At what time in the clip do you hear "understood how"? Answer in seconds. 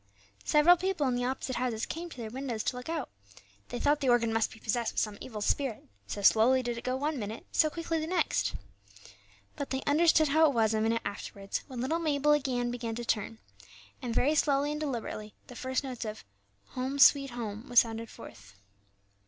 9.85-10.47